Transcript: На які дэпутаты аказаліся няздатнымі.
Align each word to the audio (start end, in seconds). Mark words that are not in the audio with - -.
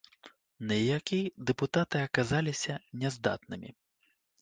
На 0.71 0.77
які 0.83 1.19
дэпутаты 1.51 1.97
аказаліся 2.09 2.73
няздатнымі. 3.05 3.69